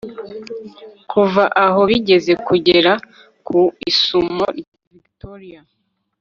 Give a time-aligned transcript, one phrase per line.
[1.11, 2.91] kuva aho bigeze kugera
[3.47, 3.59] ku
[3.89, 5.61] isumo rya victoria